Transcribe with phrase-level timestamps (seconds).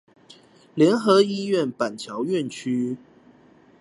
[0.73, 2.97] 聯合醫院板橋院區